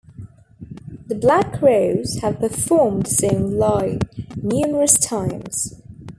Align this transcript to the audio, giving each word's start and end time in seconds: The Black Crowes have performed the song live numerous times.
The 1.09 1.13
Black 1.13 1.59
Crowes 1.59 2.17
have 2.23 2.39
performed 2.39 3.05
the 3.05 3.09
song 3.11 3.55
live 3.59 3.99
numerous 4.41 4.97
times. 4.99 5.79